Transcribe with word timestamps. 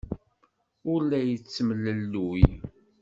Ur 0.93 0.99
la 1.09 1.19
yettemlelluy. 1.25 2.43